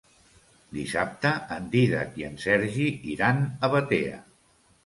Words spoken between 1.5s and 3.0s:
en Dídac i en Sergi